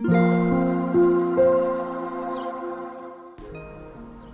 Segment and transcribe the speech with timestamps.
[0.00, 0.06] も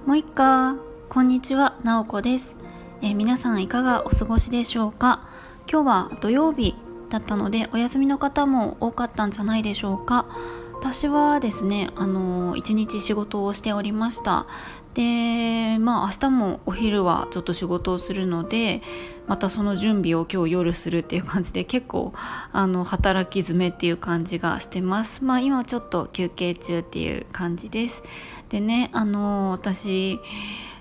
[0.09, 0.77] う一回
[1.09, 2.54] こんにちはなおこです、
[3.01, 5.27] えー、皆さんいかがお過ごしでしょうか？
[5.66, 6.74] 今日は土曜日
[7.08, 10.27] だったのでお休みの方も多かったんじゃないでしょうか？
[10.75, 14.46] 私はですねあの一日仕事をしておりました。
[14.95, 18.80] でまあ明日もお昼はちょっと仕事をするので
[19.26, 22.12] またその準備を今日夜するっていう感じで結構
[22.52, 25.25] あの働き詰めっていう感じがしてます。
[25.25, 28.02] まあ今ちょっと休憩中っていう感じです。
[28.49, 30.21] でねあの私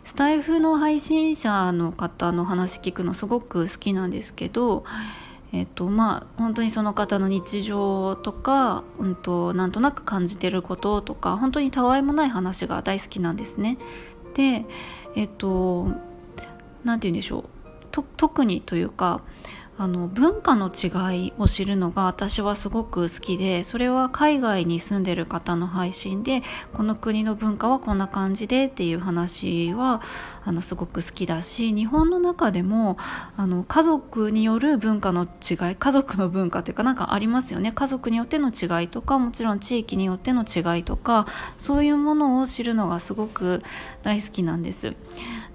[0.03, 4.83] スタイフの配信者の方の話聞くのすごく好きなんですけど
[5.53, 13.77] えっとまあ本当にその方の日常とか、うんと、なんとなく感じてることとか本当にたわいもない話が大好きなんですね。
[14.33, 14.65] で
[15.15, 15.87] えっと
[16.83, 19.21] 何て言うんでしょう特にというか
[19.77, 30.01] あの文化の違いを知るのが私はすごく好きでそれは海外に住んでる方の配信でこの国の文化はこんな感じでっていう話は
[30.45, 32.97] あのすごく好きだし日本の中でも
[33.35, 41.25] あの家族による文化の違い家族の文化っていうかなんかありますよね家族によっての違いとかもちろん地域によっての違いとか
[41.57, 43.63] そういうものを知るのがすごく
[44.03, 44.95] 大好きなんです。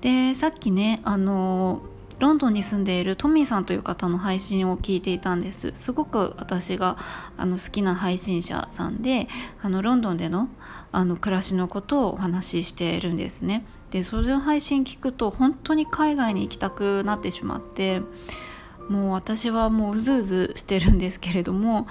[0.00, 1.82] でさっきねあの
[2.18, 6.96] ロンドンに住んでいるトミーさんという方の配信を聞いていたんですすごく私が
[7.36, 9.28] あの好きな配信者さんで
[9.62, 10.48] あのロンドンでの
[10.90, 18.02] あの暮らしのことをお話ししているんですねでそれの配信聞くと本当に海外に行きたくなってしまって
[18.88, 21.86] もう私はもううずうずしてるんですけれども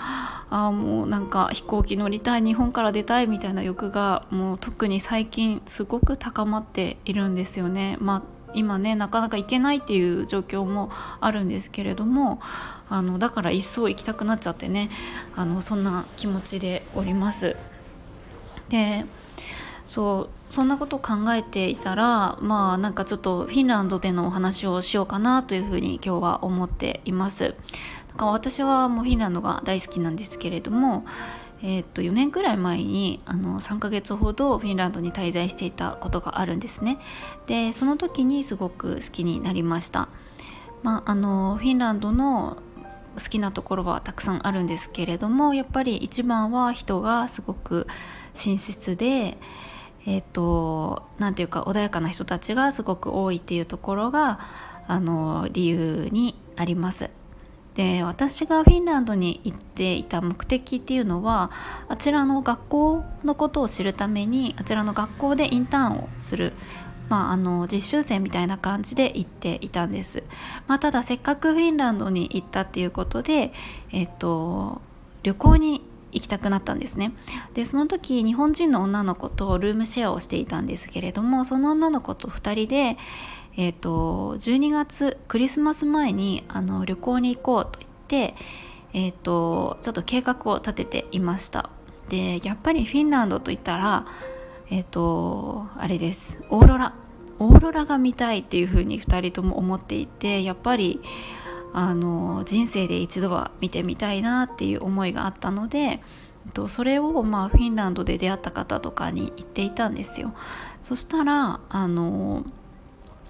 [0.50, 7.98] あもうなんか飛行機乗りたい日本から出たいみたいな欲がもう特に最近すごく高まっているんですよね。
[8.02, 12.40] まあ今ねなかなか行けないっていう状況もあるんですけれども
[12.90, 14.90] あのだから一層行きたくなっちゃってね
[15.36, 17.56] あのそんな気持ちでおります。
[18.70, 19.06] で
[19.86, 27.56] そうそんなことを考えていたらまあなんかちょっとフィンランドでのお話をしようかなというふうに今日は思っています。
[28.10, 31.06] だから私はもうフィンランドが大好きなんですけれども
[31.62, 37.00] えー、っと4年くらい前にあの3ヶ月ほどフィンランドに滞在していたことがあるんですね
[37.48, 40.10] でその時にすごく好きになりました、
[40.84, 42.58] まあ、あのフィンランドの
[43.16, 47.88] 好きなところはたくさんあるんですけれどもやっぱり一番は人がすごく
[48.34, 49.38] 親切で
[50.10, 54.40] えーと、なんていうか穏やかな人たちがすごく多いっていうところが
[54.88, 57.10] あの理由にあります。
[57.78, 61.52] で私がフィンランドに行っていた目的っていうのは
[61.88, 66.54] あちらの学校のことを知るためにあちらの学校でインターンをする
[67.08, 70.24] まあ、あの実習生みたいな感じで行っていたんです、
[70.68, 73.54] まあ、ただせっかくフィンランドに行ったっていうことで、
[73.94, 74.82] えっと、
[75.24, 77.14] 旅行に行きたくなったんですね。
[77.54, 82.98] でその時日本人の女の子とルームシェアをしていたんですけれどもその女の子と2人で
[83.58, 88.36] えーと、12月クリスマス前にあの旅行に行こうと言って、
[88.94, 91.72] えーと、ちょっと計画を立てていました。
[92.10, 94.06] でやっぱりフィンランドといったら
[94.70, 96.40] えっ、ー、とあれです。
[96.50, 96.94] オーロラ。
[97.40, 101.02] オーロラが見たいっていうふうに2人とも思っていてやっぱり
[101.74, 106.02] あの人生で一度は見てみたいなっていう思いがあったので
[106.68, 110.34] それをまあフィンランドで出会った方とかに言っていたんですよ。
[110.82, 112.46] そしたらあの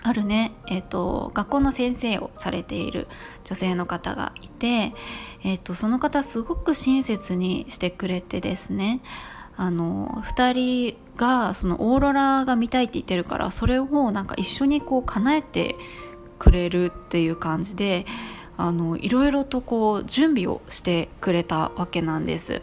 [0.03, 3.07] あるね、えーと、学校の先生をされている
[3.43, 4.93] 女性の方がいて、
[5.43, 9.01] えーと、その方すごく親切にしてくれてですね
[9.55, 15.75] あの2人がそのオーロラが見たいって言ってるからそれをなんか一緒にこう叶えて
[16.37, 18.05] くれるっていう感じで
[18.55, 22.61] あのいろいろとこう準備をしてくれたわけなんです。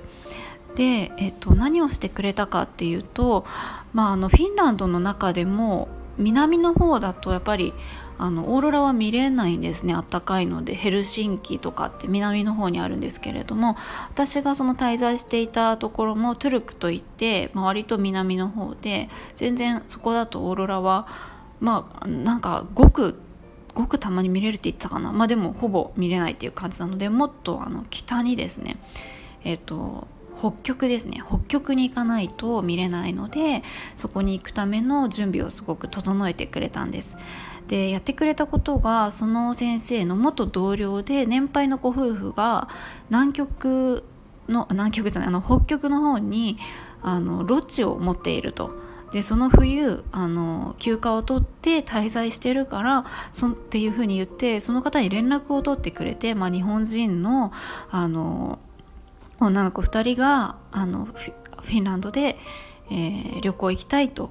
[0.74, 3.44] で、えっと、何をしてくれたかっていうと、
[3.92, 5.88] まあ、あのフィンランドの中でも
[6.18, 7.72] 南の方だとやっぱり
[8.16, 9.94] あのオーロラは見れないんですね。
[9.94, 10.74] あったかいので。
[10.74, 13.76] ヘルシンキとかって南の方にあるんですけれども
[14.10, 21.08] 私がその滞在していたところもトゥルクといって、まあ、割と南の方で全然そこだとオーロラは
[21.60, 23.18] まあなんかごく
[23.74, 25.12] ごくたまに見れるって言ってたかな。
[25.12, 28.76] まあでもほぼ見れないっていう感じなのでもっとあの北にですね
[29.42, 30.06] えっ、ー、と
[30.44, 33.62] 北極ですね北極に行かないと見れないので
[33.96, 37.16] そこに行くための準備をすごく整えてくれたんです
[37.68, 42.68] でやってくれたことがその先生の元同僚で年配のご夫婦が
[43.08, 44.04] 南極
[44.46, 46.58] の南極じゃないあの北極の方に
[47.02, 48.82] あのロッジを持っていると。
[49.12, 57.52] でその冬あの休暇を取って滞在してるからそっていうふうに言ってその方に連絡を取ってくれて、まあ、日本人の
[57.92, 58.58] あの
[59.46, 62.36] 女の子2人があのフィンランドで、
[62.90, 64.30] えー、旅行行きたいと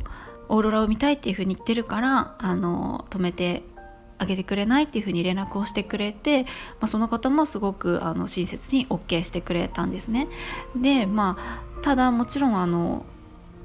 [0.50, 3.64] オーロラを見たいっていうふうに言ってるからあの止めて
[4.20, 6.50] あげてくれないっていうふうに連絡をしてくれて、ま
[6.82, 10.28] あ、その方もすごくあの親切に OK してくれたんですね。
[10.76, 13.06] でまあただもちろんあの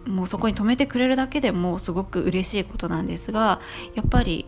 [0.06, 3.60] もうそこに止めてくれるだけでもすごく嬉しいことなんですが
[3.94, 4.46] やっぱり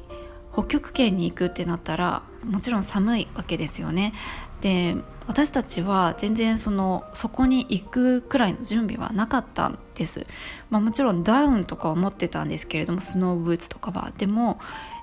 [0.52, 4.14] 北極圏に行くってなったらもちろん寒いわけですよね。
[4.60, 4.96] で
[5.26, 10.26] 私たちは全然そのそこに行くくらいの準備はなかったんです、
[10.70, 14.12] まあ、もちろんダウンとかは持ってたんですけれどもスノーブーツとかは。
[14.18, 14.58] でも、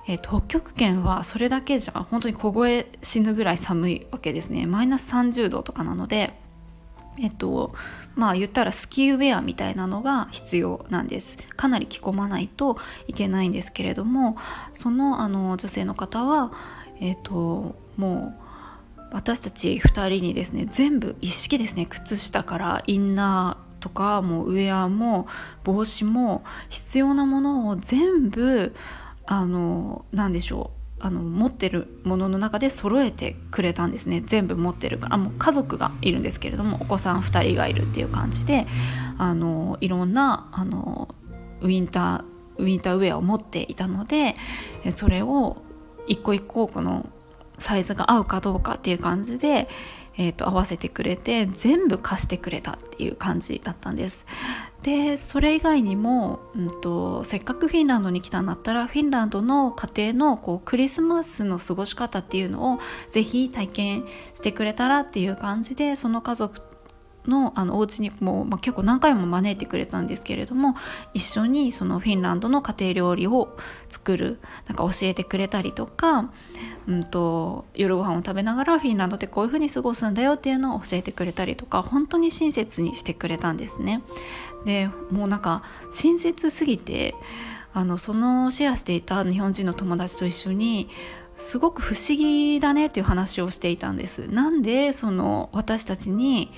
[0.06, 4.66] えー、北極圏はそれだけじゃ本当に凍え死ぬぐらい寒いわけですね。
[4.66, 6.34] マイナス30度とかなので
[7.18, 7.74] えっと
[8.14, 11.38] まあ言ったらスキーウェアみたいなのが必要なんです。
[11.56, 12.76] かなり着込まないと
[13.06, 14.36] いけないんですけれども
[14.74, 16.52] そのあの女性の方は
[17.00, 18.47] えっともう
[19.12, 25.26] 私たち2人にですね全部一式ですね靴下からインナーとかもうウェアも
[25.64, 28.74] 帽子も必要なものを全部
[29.26, 34.20] あの何でしょうあの持ってるものの中で揃えてくれたんですね。
[34.24, 38.66] 全部持ってるからもう家族がいるんですけれどもお子さん2人がいるっていう感じで
[39.16, 41.14] あのいろんなあの
[41.60, 42.24] ウィンター
[42.56, 44.34] ウィンターウェアを持っていたので
[44.90, 45.62] それを
[46.08, 47.08] 一個一個この
[47.58, 49.68] サイズが合うかどうかっていう感じで、
[50.16, 54.26] えーと、合わせてくれて全部貸してくれたっていう感じだったんです。
[54.82, 62.78] でそれ以外にも、うんと、せっかくフィンランドに来たんだったらフィンランドの家庭のこうクリスマスの過ごし方っていうのを
[63.08, 64.04] ぜひ体験
[64.34, 66.60] してくれたらっていう感じでその家族
[67.28, 70.74] のあのお家にも、まあ、結構何回も招いてくれたんですけれども
[71.14, 73.56] 一緒にそのフィンランドの家庭料理を
[73.88, 76.30] 作るなんか教えてくれたりとか、
[76.86, 84.02] うんと、夜ご飯を食べながらフィンランドってこういう風に過ごすんだよっていうのを教えてくれたりとか本当に親切にしてくれたんですね。
[84.64, 87.14] でもうなんか親切すぎて
[87.72, 90.88] あのそのシェアしていた日本人の友達と一緒に
[91.36, 94.26] すごく不思議だねっていう話をしていたんです。
[94.28, 96.50] なんでその私たちに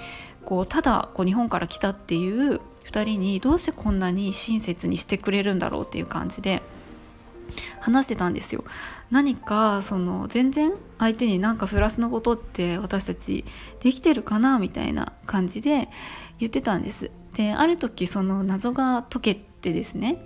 [0.50, 6.60] こうただこう日本から来たっていう2人にどうしてこんなに親切にしてくれるんだろうっていう感じで
[7.78, 8.64] 話してたんですよ。
[9.12, 13.44] 何かその全然相手になんかプラスのことって私たち
[13.78, 15.88] できてるかなみたいな感じで
[16.40, 17.12] 言ってたんです。
[17.36, 20.20] である時その謎が解けてですね。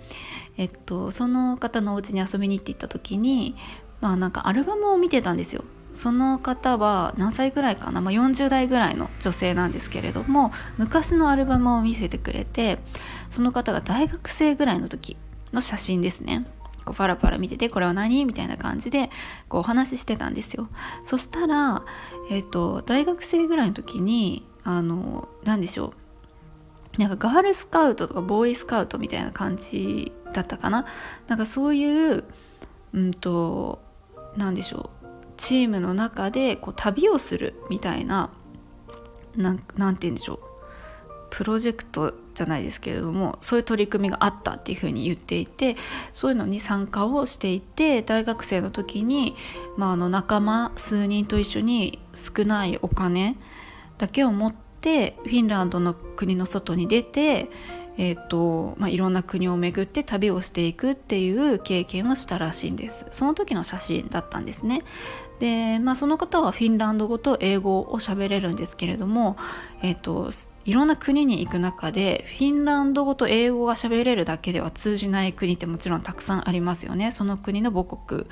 [0.57, 3.55] えっとその方のお家に遊びに行って行った時に
[4.01, 5.63] まあなんかアルバムを見てたんですよ。
[5.95, 12.79] その方は何歳ぐらいかな、まあ、40代ぐらいの女性なんですけれども昔のアルバムを見せてくれて
[13.31, 15.17] その方が大学生ぐらいの時
[15.53, 16.45] の写真ですね。
[16.83, 18.25] こうパラパラ見ててこれは何？
[18.25, 19.09] みたいな感じで
[19.49, 20.69] こうお話ししてたんですよ。
[21.03, 21.83] そしたら、
[22.29, 25.93] えーと、大学生ぐらいの時にあの何でしょ
[26.97, 27.01] う？
[27.01, 30.85] なんかガールスカウトとかボーイスカウトみたいな感じだったかな？
[31.27, 32.23] なんかそういう
[32.93, 33.81] うんと
[34.37, 34.94] 何でしょう？
[35.37, 38.31] チームの中でこう旅をするみたいな
[39.35, 40.39] 何て言うんでしょう。
[41.29, 45.75] プロジェクトじゃないですけれどもそういう取り組みがあったっていうふうに言っていて
[46.13, 49.35] そういうのに参加をしていて大学生の時に、
[49.75, 53.37] まあ、あの仲間数人と一緒に少ないお金
[53.97, 57.49] だけを持ってフィンランドの国の外に出て
[57.97, 63.05] えーとまあ、いろんな国を巡って旅をしていくっていう経験をしたらしいんです。
[63.09, 64.81] その時の写真だったんですね。
[65.39, 69.37] で、まあ、その方はフィンランド語と英語を喋れるんですけれども、
[69.81, 70.29] えーと、
[70.65, 77.11] いろんな国に行く中でフィンランド語と英語が喋れるだけでは通じない国ってもちろんたくさんありますよね。
[77.11, 78.25] その国の母国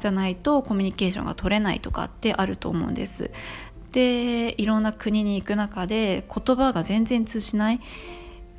[0.00, 3.30] じゃないとコミュニケーションが取れないとかってあると思うんです。
[3.92, 7.80] でいろんな国に行く中で言葉が全然通じない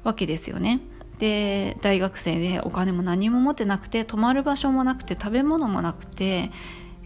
[0.04, 0.82] わけですよね。
[1.20, 6.52] で大学生でお金も何も持ってなくて泊まる場所もなくて食べ物もなくて、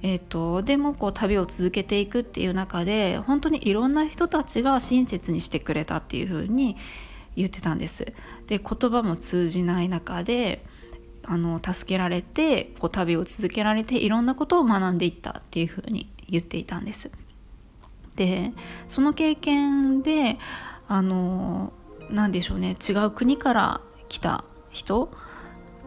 [0.01, 6.77] えーと、でもこう旅を続けていくっていう中で本当にいろんな人たちが親切にしてくれたっていう風に
[7.35, 8.13] 言ってたんです。
[8.47, 10.65] で言葉も通じない中で
[11.23, 17.11] あの助けられてこう旅を続けられていろんなことを学んでいったっていう風に言っていたんです。
[18.15, 18.53] で
[18.87, 20.37] その経験で
[20.87, 21.73] あの
[22.09, 22.77] 何でしょうね。
[22.87, 25.09] 違う国から来た人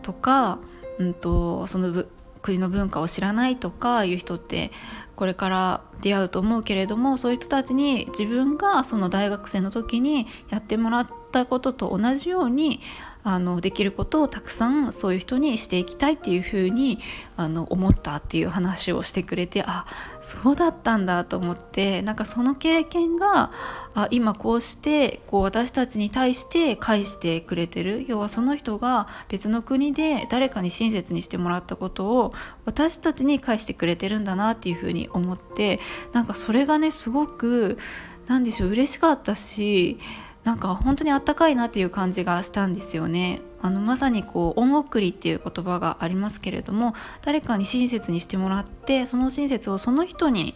[0.02, 0.58] とか、
[0.98, 2.04] うんと、その
[2.42, 4.70] 国の文化を知らないとかいう人って
[5.14, 12.80] これから出会うと思うけれどもそういう人たちに自分がその大学生の時にやってもらったことと同じように
[13.22, 16.98] あのできることをたくさんそういう人にしていきたいっていうふうに
[17.36, 19.86] あの思ったっていう話をしてくれてあ
[20.20, 23.52] そうだったんだと思ってなんかその経験が
[23.94, 28.04] あ今こうしてこう私たちに対して返してくれてる。
[28.08, 32.34] 要はその人が別の国で誰かに親切にしてもらったことを
[32.64, 35.80] 私たちに返してくれてるんだなっていうふうに思って
[36.12, 37.78] なんかそれがねすごく
[38.26, 39.98] 何でしょう嬉しかったし
[40.44, 43.42] なんか本当にあったかいなっていう感じがしたんですよね。
[43.62, 50.54] あのまさにこう「おもくり」っていう言葉がありますけれども誰かに親切にしてもらってその親切をその人に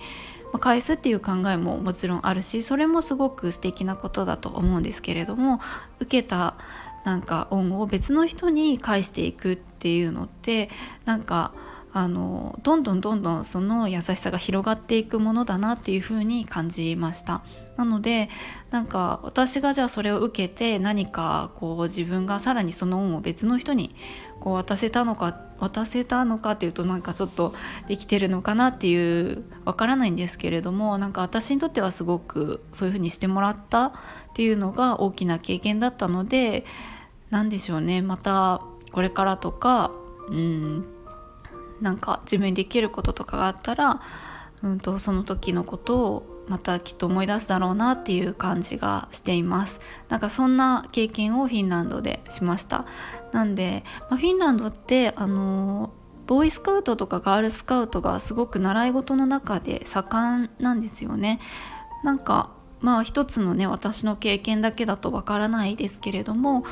[0.59, 5.61] 返すっていう考えももちろんあるしそれもすごく素敵なことだと思うんですけれども
[6.01, 6.55] 受けた
[7.05, 10.71] なんか恩を別の人に返していくっていうのって
[11.05, 11.53] なんか
[11.97, 17.43] あのどんどんどんどんその優しさが広がっていくものだなっていうふうに感じました。
[17.77, 18.29] なので
[18.73, 23.95] なんか私がじゃあそれを受けて何かこう自分がさらにその恩を別の人に
[24.41, 27.55] こう渡せたのか渡せたのかっていうとなんかちょっと
[27.87, 33.93] できてるのかなっていうわからないんですけれどもなんか私にとってはすごくそういうふうにしてもらったっ
[34.35, 36.65] ていうのが大きな経験だったので
[37.31, 38.03] 何でしょうね。
[38.03, 39.93] またこれからとか
[40.29, 40.94] うん
[41.81, 44.01] なんか自分にできることとかがあったら、
[44.63, 49.81] うんと、その時のことをまたきっと思い出すだろうなっていう感じがしています。
[50.09, 52.85] なんかそんな経験をフィンランドでしました。
[53.33, 55.93] なんで、まあ、フィンランドってあの
[56.27, 61.41] ボーイスカウトとかガールスカウトがすごく習い事の中で盛んなんですよね。
[62.03, 62.51] なんか
[62.81, 66.65] まあ一つのね私の経験だけだとわからないですけれども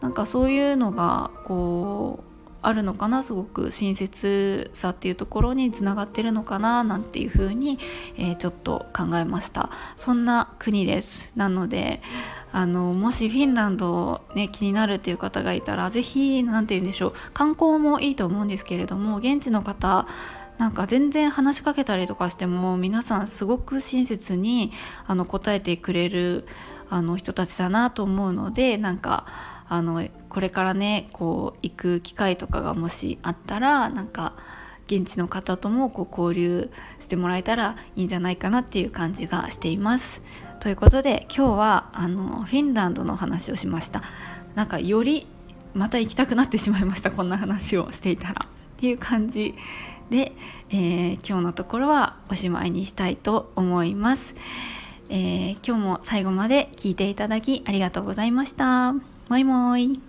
[0.00, 2.29] なんかそういうのがこう
[2.62, 3.22] あるのかな？
[3.22, 6.84] すごく親切さっていうところにつながってるのかな？
[6.84, 7.78] なんていうふうに、
[8.16, 9.70] えー、ちょっと考えました。
[9.96, 11.32] そんな国です。
[11.36, 12.02] なので
[12.52, 17.12] あのもしフィンランド、ね、気になるっていう方がいたら是非何て言うんでしょう。
[17.32, 20.06] 観光もいいと思うんですけれども現地の方
[20.58, 24.72] なんか全然話しかけたりとかしても皆さんすごく親切に
[25.06, 26.46] あの答えてくれる
[26.90, 29.26] あの人たちだなと思うのでなんか
[29.70, 34.34] あのこれからねこう行く機会とかがもしあったらなんか
[34.86, 40.22] 現地の方ともこう交流してもらえたらいいんじゃないかなっていう感じがしています。
[40.58, 44.02] ということで今日はあのフィンランドの話をしました。
[44.56, 45.28] なんかより
[45.72, 49.54] また行きたくなってしまいましたこんな話をしていたらっていう感じ
[50.10, 50.32] で、
[50.70, 54.34] えー、今日のところはおしまいにしたいと思います。
[55.10, 59.09] えー、今日も最後まで聞いていただきありがとうございました。
[59.30, 60.00] もいもい。